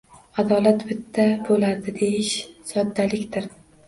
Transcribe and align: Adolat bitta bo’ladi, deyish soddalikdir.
Adolat 0.43 0.85
bitta 0.91 1.25
bo’ladi, 1.49 1.93
deyish 1.99 2.39
soddalikdir. 2.71 3.47